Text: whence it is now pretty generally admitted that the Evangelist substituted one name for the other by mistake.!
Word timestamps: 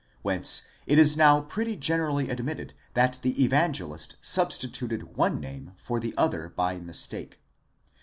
whence 0.23 0.63
it 0.87 0.97
is 0.97 1.15
now 1.15 1.41
pretty 1.41 1.75
generally 1.75 2.27
admitted 2.31 2.73
that 2.95 3.19
the 3.21 3.39
Evangelist 3.43 4.15
substituted 4.19 5.15
one 5.15 5.39
name 5.39 5.73
for 5.75 5.99
the 5.99 6.15
other 6.17 6.49
by 6.49 6.79
mistake.! 6.79 7.39